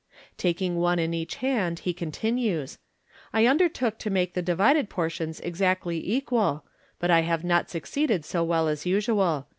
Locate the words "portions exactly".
4.89-6.01